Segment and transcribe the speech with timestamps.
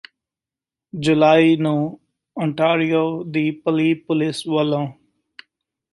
[0.93, 1.99] ਜੁਲਾਈ ਨੂੰ
[2.37, 4.85] ਓਂਟਾਰੀਓ ਦੀ ਪਲੀ ਪੁਲਿਸ ਵਲੋਂ